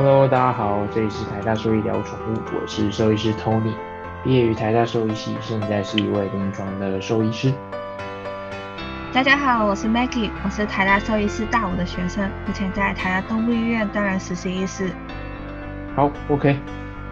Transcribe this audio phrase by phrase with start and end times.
[0.00, 3.72] Hello，大家好，这里是台大兽医聊宠物，我是兽医师 Tony，
[4.22, 7.52] 毕业于台大兽医系，现在是一位临床的兽医师。
[9.12, 14.88] 大家好，我是 Maggie，我是台大兽医师大五的学生，目前在台大动物医院担任实习医师。
[15.96, 16.56] 好，OK，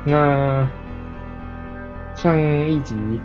[0.04, 0.64] 那
[2.14, 3.20] 上一集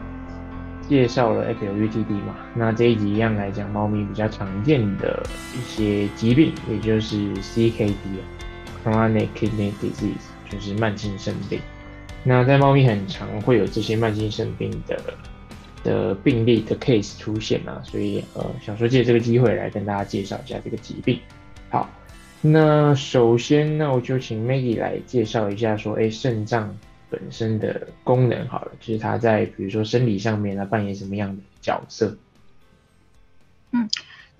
[0.89, 5.21] 介绍了 FLUTD 嘛，那这一集一样来讲猫咪比较常见的
[5.53, 7.93] 一些疾病，也就是 CKD。
[8.83, 11.59] Chronic kidney disease 就是慢性肾病。
[12.23, 15.01] 那在猫咪很常会有这些慢性肾病的
[15.83, 21.19] 的病例的 case 出现啊，所以呃想说借这个机会来跟大家介绍一下这个疾病。
[21.69, 21.89] 好，
[22.41, 26.77] 那首先呢我就请 Maggie 来介绍一下说，哎，肾脏
[27.09, 32.15] 本身的功能好了，就是它在比如说生理上面它扮演什么样的角色？
[33.71, 33.89] 嗯，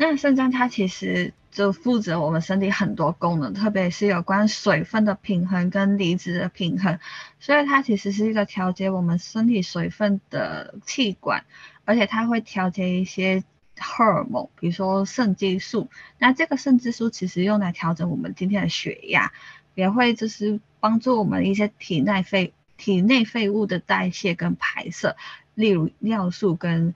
[0.01, 1.33] 那肾脏它其实。
[1.51, 6.97] 就负责我们身体很多功能，特别是有关水分的平衡跟离子的平衡，
[7.41, 11.43] 所以它其实是一个调节我们身体水分的器官，
[11.83, 13.43] 而且它会调节一些
[13.77, 15.89] 荷尔蒙，比如说肾激素。
[16.19, 19.33] 那这个肾激素其实用来调整我们今天的血压，
[19.75, 25.17] 也会就是帮助我们一些体内废体内废物的代谢跟排射，
[25.53, 26.95] 例如尿素跟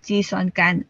[0.00, 0.84] 肌酸酐。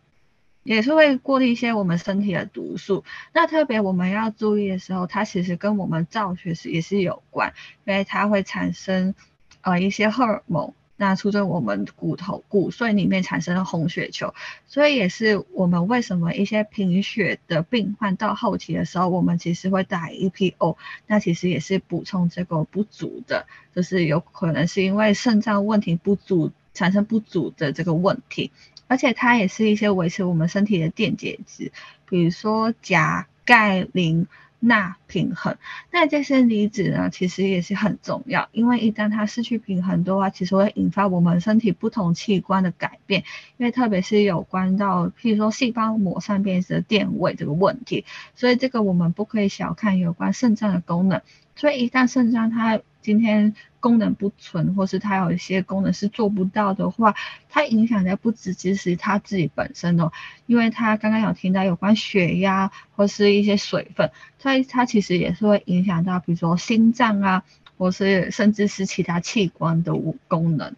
[0.67, 3.05] 也是会过滤一些我们身体的毒素。
[3.33, 9.15] 那特别我们要注意的时候，它其实跟我们造血是也是有关，因为它会产生
[9.61, 14.35] 呃一些荷尔蒙，那促进我们骨头骨髓里面产生红血球。
[14.67, 28.51] 所以也是我们为什么一些贫血的病患到后期的时候，我们其实会打 EPO，那其实也是补充这个不足的，就是有可能是因为肾脏问题不足产生不足的这个问题。
[28.89, 31.73] 而且它也是一些维持我们身体的电解质，
[32.09, 34.27] 比如说钾、钙、磷、
[34.59, 35.57] 钠平衡。
[35.91, 43.25] 那这些离子呢，其实也是很重要，因为一旦它失去平衡的话，其实会引发我们身体不同器官的改变。
[43.57, 51.23] 因为特别是有关到，譬如说细胞膜上变的电位这个问题，所以这个我们不可以小看有关肾脏的功能。
[51.57, 57.15] 所以一旦肾脏它今天功能不纯，或是它有一些功能是做不到的话，
[57.49, 60.13] 它影响的不只只是它自己本身哦，
[60.47, 67.45] 因为它刚刚有听到有关血压或是一些水分，所以它其实也是会影响到，比如说心脏啊，
[67.79, 69.95] 或是甚至是其他器官的
[70.29, 70.75] 功能。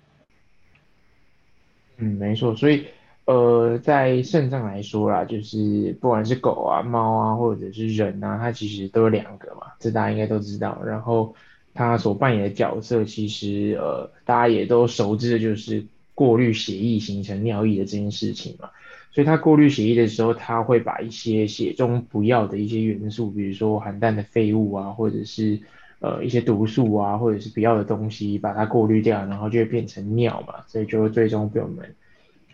[1.97, 2.87] 嗯，没错，所以
[3.25, 11.35] 呃，在肾脏来说啦，就是不管是狗啊、猫啊，或者是人啊，它其实都有两个嘛，这大家应该都知道，然后。
[11.75, 18.69] 它所扮演的角色，其实呃，大家也都熟知的，就是过滤血液形成尿液的这件事情嘛。
[19.13, 25.61] 所以它过滤血液的时候，它会把一些血中不要的一些元素，比如说含氮的废物啊，或者是
[26.01, 31.95] 呃一些毒素啊，或者是不要的东西，把它过滤掉，然后就会变成尿嘛，所以就最终被我们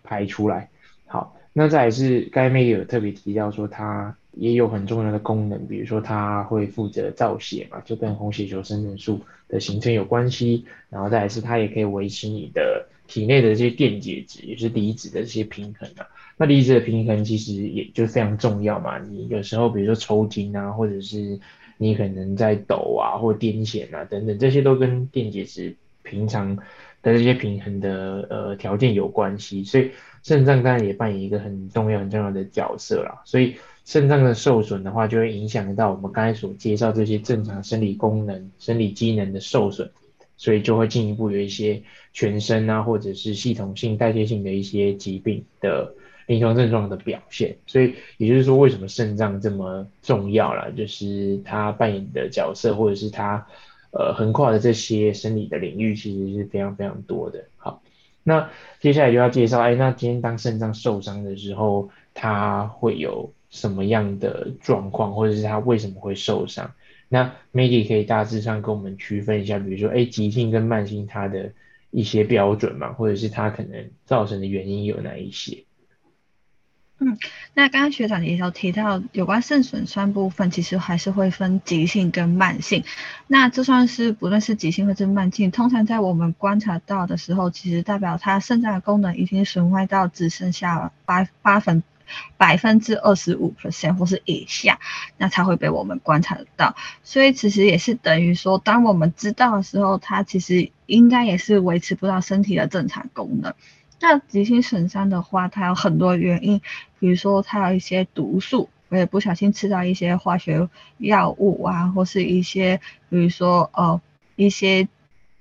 [0.03, 0.69] 排出来。
[1.07, 4.15] 好，那再是刚才 Maggie 有特别提到说它。
[4.37, 10.65] 也有很重要的功能，比如说它会负责造血嘛，就跟红血球生成素的形成有关系。
[10.91, 16.07] 然后再来是它也可以维持你的体内的这些电解质，也是离子的这些平衡啊。
[16.37, 18.99] 那离子的平衡其实也就非常重要嘛。
[18.99, 21.39] 你有时候比如说抽筋啊，或者是
[21.79, 29.63] 你可能在抖啊或癫痫啊等等，这些都跟电解质平常的这些平衡的呃条件有关系。
[29.63, 29.91] 所以
[30.23, 33.23] 肾脏当然也扮演一个很重要很重要的角色啦。
[33.25, 39.91] 所以肾脏的受损的话，就会影响到我们刚才所介绍这些正常生理功能、生理机能的受损，
[40.39, 41.83] 所以就会进一步有一些
[42.15, 45.93] 全身啊，或者是系统性、代谢性的一些疾病的
[46.27, 47.59] 临床症状的表现。
[47.67, 50.73] 所以也就是说，为什么肾脏这么重要了？
[50.73, 53.47] 就是它扮演的角色，或者是它
[53.91, 57.45] 呃横跨的这些生理的领域，其实是非常非常多的。
[57.59, 57.83] 好，
[58.23, 58.49] 那
[58.81, 63.31] 接下来就要介绍，哎，那今天当肾脏受伤的时候，它会有。
[63.55, 66.73] 什么样的状况，或者是他为什么会受伤？
[67.09, 71.53] 那 Maggie 可以大致上跟我们区分一下，比如说，哎，急性跟慢性，它的
[71.93, 75.65] 一些标准嘛，或者是它可能造成的原因有哪一些？
[76.99, 77.17] 嗯，
[77.55, 82.83] 那刚刚学长也有提到，有关肾损伤部分，其实还是会分急性跟慢性。
[83.29, 91.85] 那就算是不论是急性或是慢性，通常在我们观察到的时候，其实代表它肾脏的功能已经损坏到只剩下八八分。
[92.37, 94.79] 百分之二十五 percent 或是以下，
[95.17, 96.75] 那才会被我们观察得到。
[97.03, 103.55] 所以其实也是等于说，当我们知道的时候，它其实应该也是维持不到身体的正常功能。
[104.01, 106.61] 那急性损伤的话，它有很多原因，
[106.99, 110.69] 比如说它有一些毒素，也不小心吃到一些化学
[110.99, 114.01] 药物啊，或是一些比如说呃
[114.37, 114.89] 一些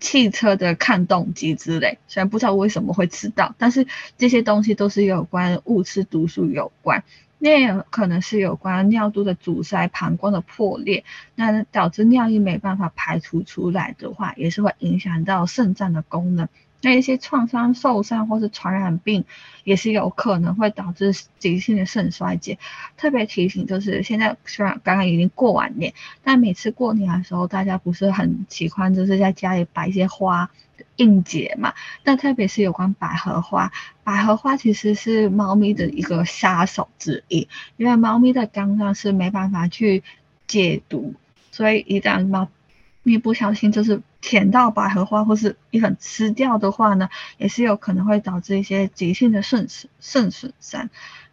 [0.03, 7.05] 汽车的抗冻机之类，虽然不知道为什么会吃到，但是这些东西都是有关物质毒素有关。
[7.39, 11.03] 那也可能是有关尿毒的阻塞、膀胱的破裂，
[11.35, 16.47] 那导致尿液没办法排除出来的话，也是会影响到肾脏的功能。
[16.83, 19.25] 那一些创伤、受伤或是传染病，
[19.63, 22.59] 也是有可能会导致急性的肾衰竭。
[22.95, 25.93] 特别提醒就是，现在虽然刚刚已经过完年，
[26.23, 30.51] 但每次过年的时候，大家不是很喜欢就是在家里摆一些花。
[30.95, 33.71] 应节嘛，那特别是有关百合花，
[34.03, 37.47] 百合花其实是猫咪的一个杀手之一，
[37.77, 40.03] 因为猫咪的肝脏是没办法去
[40.45, 41.15] 解毒，
[41.51, 42.47] 所以一旦猫
[43.03, 49.67] 你不小心就是舔到百合花或是一粉吃掉的话呢，也是有可能会导致一些急性的肾
[49.99, 50.89] 肾损伤。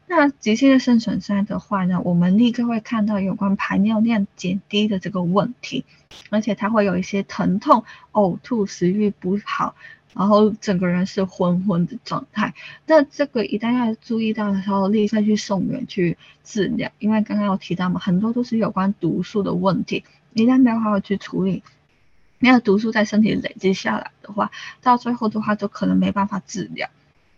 [0.06, 5.84] 那急性的肾损伤的话呢，我们立刻会看到有关排尿量减低的这个问题，
[6.30, 9.76] 而且它会有一些疼痛、呕吐、食欲不好，
[10.12, 12.54] 然后整个人是昏昏的状态。
[12.86, 20.02] 那这个一旦要注意到的时候，立刻去送院去治疗，因为刚刚有提到嘛，很多都是有关毒素的问题，
[20.32, 21.62] 一旦没有好好去处理，
[22.38, 24.50] 没有毒素在身体累积下来的话，
[24.82, 26.88] 到最后的话就可能没办法治疗。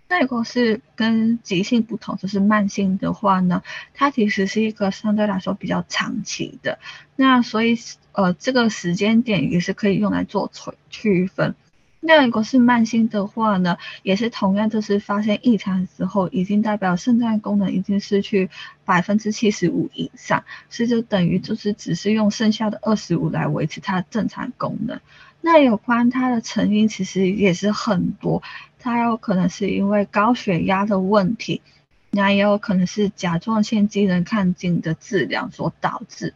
[0.08, 3.62] 那如果是跟急性不同，就是慢性的话呢，
[3.94, 6.78] 它其实是一个相对来说比较长期的。
[7.16, 7.78] 那所以
[8.12, 11.54] 呃，这个时间点也是可以用来做区区分。
[12.04, 18.50] 那如果是慢性的话呢，也是同样就是发现异常之后，已经代表肾脏功能已经失去
[18.84, 25.00] 百分之七十五以上，所以就等于就是只是用剩下的二十五来维持它正常功能。
[25.40, 28.42] 那有关它的成因其实也是很多。
[28.80, 31.62] 它有可能是因为高血压的问题，
[32.10, 36.34] 那也有可能是甲状腺机能亢进的治疗所导致。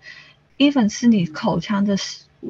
[0.58, 1.96] even 是你口腔的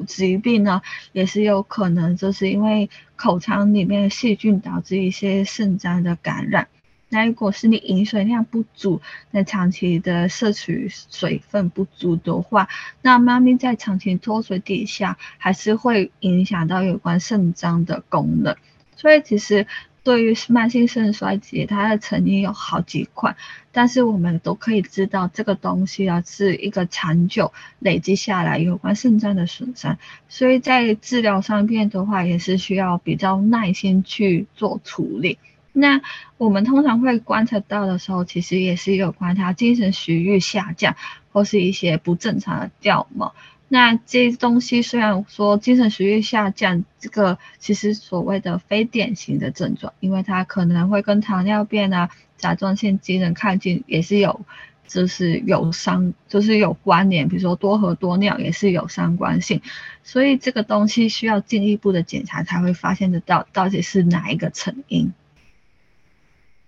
[0.05, 0.81] 疾病呢，
[1.11, 6.67] 也是有可能就是因为口腔里面的细菌导致一些肾脏的感染。
[7.09, 9.01] 那如果是你饮水量不足，
[9.31, 12.67] 那长期的摄取水分不足的话，
[13.01, 18.57] 那猫咪在长期脱水底下，还是会影响到有关肾脏的功能。
[18.97, 19.67] 所以其实
[20.07, 23.35] 对于慢性肾衰竭，它的成因有好几款，
[23.73, 29.97] 但是我们都可以知道这个东西啊是一个长久累积下来有关肾脏的损伤，
[30.29, 35.39] 所以在治疗上面的话，也是需要比较耐心去做处理。
[35.73, 36.01] 那
[36.37, 40.95] 我们通常会观察到的时候，其实也是有关它精神食欲下降
[41.33, 43.35] 或是一些不正常的掉毛。
[43.69, 54.45] 那这东西虽然说精神食欲下降，这个其实所谓的非典型的症状，因为它可能会跟糖尿病啊、甲状腺机能亢进也是有，
[54.87, 57.27] 就是有相，就是有关联。
[57.27, 59.61] 比如说多喝多尿也是有相关性，
[60.01, 65.11] 所以这个东西需要进一步的检查才会发现得到到底是哪一个成因。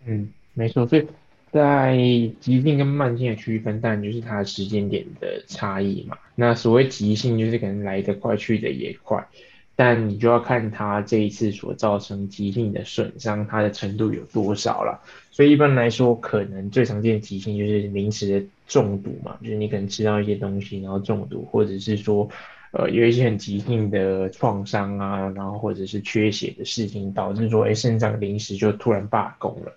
[0.06, 1.08] 嗯，没错，所以。
[1.52, 1.98] 在
[2.40, 6.18] 急性跟慢性的区分，当然就是它的时间点的差异嘛。
[6.36, 9.28] 那所谓急性，就是可能来得快去的也快，
[9.76, 15.02] 但你就要看它这一次所造成急性的损伤，它的程度有多少了。
[15.32, 22.30] 所以一般来说，可能最常见的急性就是临时的中毒嘛，就是你可能吃到一些东西然后中毒，或者是说，
[22.72, 29.74] 呃，有一些很急性的创伤啊，然后或者是缺血的事情，导致说，哎，肾脏临时就突然罢工了。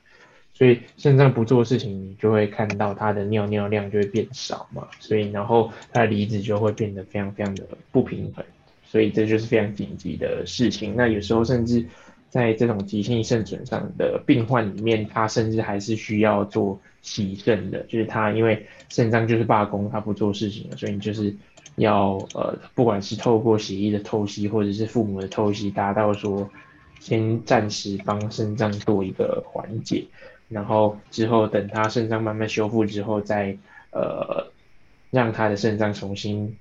[0.55, 8.45] 所以肾脏不做事情，你就会看到它的尿尿量就会变少嘛，所以然后它的离子就会变得非常非常的不平衡，
[8.85, 10.95] 所以这就是非常紧急的事情。
[10.95, 11.85] 那有时候甚至
[12.29, 21.35] 在这种急性肾损伤的病患里面，他甚至还是需要做洗肾的，就是他因为肾脏就是罢工，他不做事情了，所以你就是
[21.77, 26.49] 要呃，不管是透过血液的透析或者是父母的透析，达到说
[27.01, 30.05] 先暂时帮肾脏做一个缓解。
[30.53, 33.57] 然后之后等他肾脏慢慢修复之后，再
[33.91, 34.51] 呃
[35.11, 36.57] 让他的肾脏重新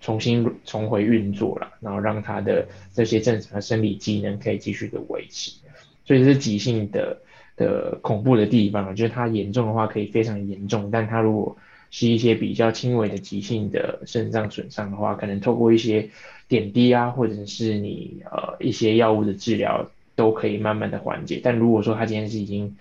[0.00, 5.52] 重新重回运作了，然后让他的这些正常的生理机能可以继续的维持。
[6.04, 7.18] 所以是急性的
[7.56, 11.56] 的恐怖的地方，就是它严重的话可以非常严重，但它如果
[11.90, 16.08] 是一些比较轻微的急性的肾脏损伤的话，可能透过一些
[16.46, 21.40] 点滴啊，或者是你呃一些药物的治疗，都可以慢慢的缓解。
[21.42, 22.76] 但如果说他今天是已经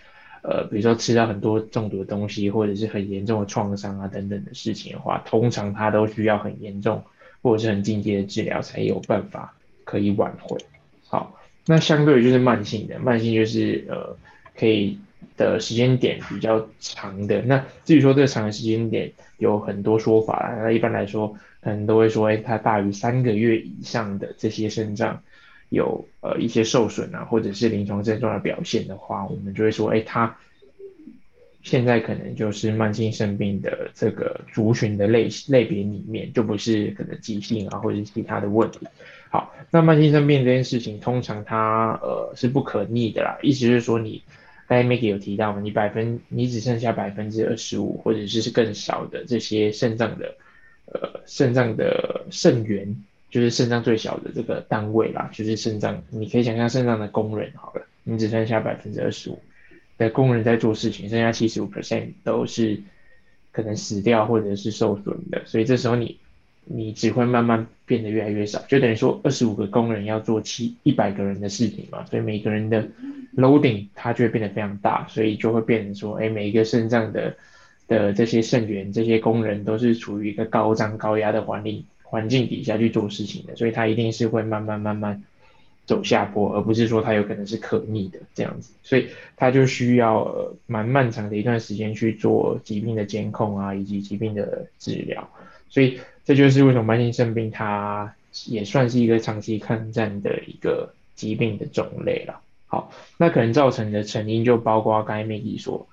[0.47, 7.03] 呃，比如说吃到很多中毒的东西，或者是很严重的创伤啊等等的事情的话，通常它都需要很严重
[7.41, 10.55] 或者是很进阶的治疗才有办法可以挽回。
[11.07, 11.35] 好，
[11.65, 14.15] 那相对于就是慢性的，慢性就是呃
[14.55, 14.99] 可以
[15.35, 17.41] 的时间点比较长的。
[17.41, 25.23] 那至于说这个长的时间点有很多说法，那一般来说可能都会说，哎，它大于三个月以上的这些肾脏
[25.69, 30.37] 有呃一些受损啊，或者是临床症状的表现的话，我们就会说，哎，他
[31.61, 38.79] 现在可能就是慢性肾病的这个族群的类类别里面，就不是可能急性啊或者是其他的问题。
[39.29, 44.21] 好，那慢性肾病这件事情，通常它呃是不可逆的啦，意思是说你。
[44.67, 50.33] 刚才 Maggie 有提到嘛，你百分你只剩下百分之二十五，或者是更少的这些肾脏的，
[50.87, 53.03] 呃，肾脏的肾源，
[53.35, 59.37] 就是肾脏最小的这个单位啦，就是肾脏，你可以想象肾脏的工人好了，你只剩下百分之二十五
[59.97, 62.81] 的工人在做事情，剩下七十五 percent 都是
[63.51, 66.17] 可能死掉或者是受损的，所以这时候你
[66.63, 72.87] 你只会慢慢变得越来越少，就等于说二十五个工人要做七一百个人的事情嘛，所以每个人的。
[73.35, 77.35] loading 它就会变得非常大，所以就会变成说，哎，每一个肾脏的
[77.85, 85.23] 的这些肾源、这些工人都是处于一个高张高压的环境环境底下去做事情的，所以它一定是会慢慢慢慢
[85.85, 95.29] 走下坡，而不是说它有可能是可逆的这样子，所以它就需要蛮漫长的一段时间去做疾病的监控啊，以及疾病的治疗，
[95.69, 98.15] 所以这就是为什么慢性肾病它
[98.47, 102.41] 也算是一个长期抗战的一个疾病的种类了。
[102.67, 105.87] 好，那可能造成的成因就包括刚才 Maggie 所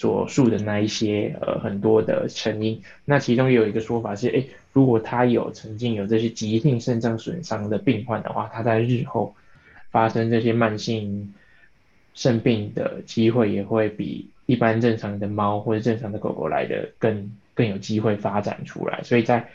[0.00, 2.80] 所述的那一些呃很多的成因。
[3.04, 4.42] 那其中有一个说法是，哎，
[4.72, 9.34] 如果他有曾经有这些急性肾脏损伤的病患的话，他在日后
[9.90, 11.34] 发生这些慢性
[12.14, 19.02] 肾病的机会也会比一般正常的猫或者正常的狗狗来的更更有机会发展出来。
[19.02, 19.48] 所以在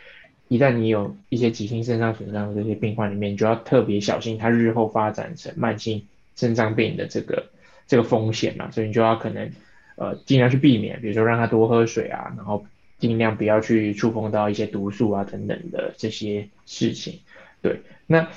[0.47, 6.05] 一旦你有一些急性肾脏损伤的这些病患里面，就要特别小心，它日后发展成慢性。
[6.37, 7.45] 肾脏病的这个
[7.87, 9.49] 这个风险嘛，所以你就要可能
[9.95, 12.65] 呃尽量去避免，比如说让他多喝水啊，然后
[12.97, 17.19] 尽量不要去触碰到一些毒素啊等等的这些事情。
[17.61, 18.27] 对，那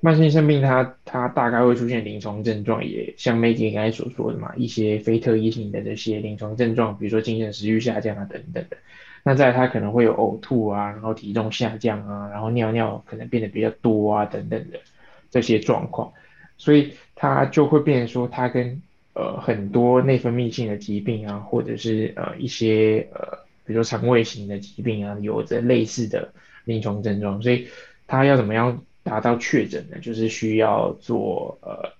[0.00, 8.76] 慢性肾病它它大概会出现临床症状，也像 Maggie 刚才所说的嘛，一些非特异性的这些临床症状，比如说精神食欲下降啊等等的。
[9.22, 14.80] 那在它可能会有呕吐啊，然后体重下降啊，然后尿尿可能变得比较多啊等等的
[15.30, 16.12] 这些状况。
[16.56, 18.82] 所以它就会变成说，它跟
[19.14, 26.32] 呃很多内分泌性的疾病啊，或者是呃一些呃比如说肠胃型的疾病啊，有着类似的
[26.64, 27.40] 临床症状。
[27.42, 27.68] 所以
[28.06, 29.98] 他要怎么样达到确诊呢？
[30.00, 31.90] 就是需要做呃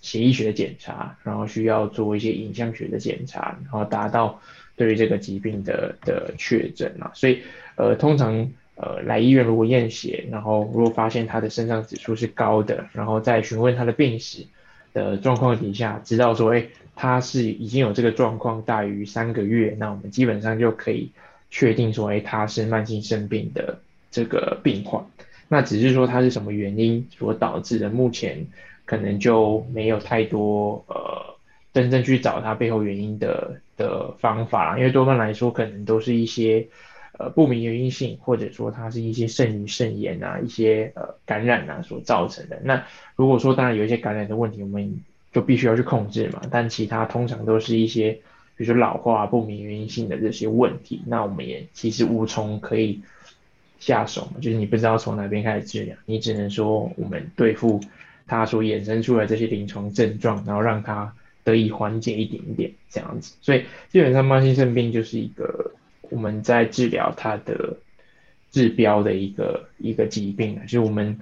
[0.00, 4.40] 血液学的检查，然后需要做一些影像学的检查，然后达到
[4.76, 7.10] 对于这个疾病的的确诊啊。
[7.14, 7.42] 所以
[7.76, 8.50] 呃通常。
[8.80, 14.46] 呃，来医院如果验血，然后如果发现他的肾脏指数是高的，然后再询问他的病史
[14.92, 16.66] 的状况底下，知道说，哎，
[16.96, 21.10] 他是已经有这个状况大于三个月，那我们基本上就可以
[21.50, 23.78] 确定说，哎，他是慢性肾病的
[24.10, 25.04] 这个病患。
[25.48, 28.46] 那只是说他是什么原因所导致的，目前
[28.84, 31.36] 可能就没有太多呃
[31.72, 36.66] 真正去找他背后原因的的方法，因为多半来说，可能都是一些。
[37.20, 42.60] 呃，不明原因性，或者说它是一些肾盂肾炎啊，一些呃感染啊所造成的。
[42.62, 45.00] 那如果说当然有一些感染的问题，我们
[45.32, 46.40] 就必须要去控制嘛。
[46.48, 48.12] 但其他通常都是一些，
[48.56, 53.00] 比如说老化、不明原因性的这些问题，那我们也其实无从可以
[53.80, 54.40] 下手嘛。
[54.40, 57.80] 就是你不知道从哪边开始治疗，你只能说我们对付
[58.28, 63.34] 它所衍生出来这些临床症状，然后让它得以缓解一点点这样子。
[63.42, 65.72] 所以基本上慢性肾病就是一个。
[66.18, 67.76] 我们在治疗它的
[68.50, 71.20] 治标的一个一个疾病，就是我们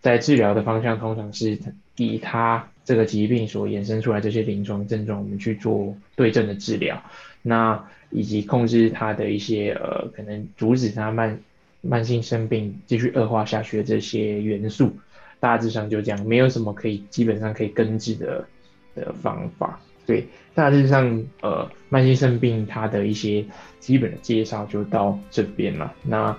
[0.00, 1.58] 在治疗的方向通常是
[1.96, 7.02] 以它这个疾病所衍生出来这些临床症状，我们去做对症的治疗，
[7.42, 11.38] 那以及控制它的一些呃可能阻止它慢
[11.82, 14.96] 慢性生病继续恶化下去的这些元素，
[15.40, 18.48] 大致上就这样，没有什么可以基本上可以根治的
[18.94, 19.78] 的方法。
[20.06, 20.26] 对，
[20.58, 23.46] 大致上，呃，慢性肾病它的一些
[23.78, 25.94] 基本的介绍就到这边了。
[26.02, 26.36] 那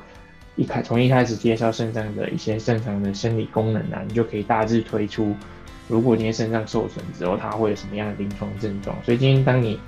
[0.57, 5.33] 一开从一开始介绍肾脏的一些正常的生理功能啊，你就可以大致推出，
[5.87, 8.93] 如果今天肾脏受损之后，它会有什么样的临床症状。
[9.05, 9.79] 所以今天当你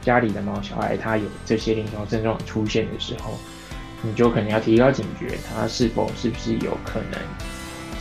[0.00, 3.34] 家里的猫小孩它有这些临床症状出现的时候，
[4.00, 7.20] 你就可能要提高警觉，它是否是不是有可能。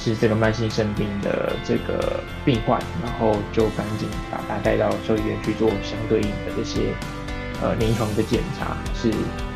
[0.07, 6.93] 是这个慢性肾病的这个病患，然后就赶紧把他带到兽医院去做相对应的这些
[7.61, 9.11] 呃临床的检查，是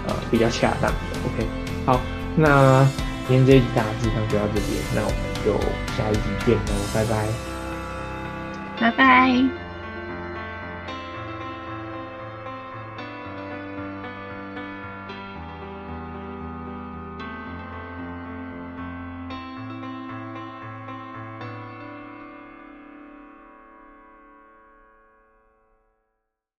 [0.07, 0.97] 呃比较恰当的。
[1.25, 1.47] OK，
[1.85, 2.01] 好，
[2.35, 2.85] 那
[3.27, 5.57] 今天这一集大致上就到这边，那我们就
[5.95, 7.27] 下一集见喽，拜拜，
[8.77, 9.70] 拜拜。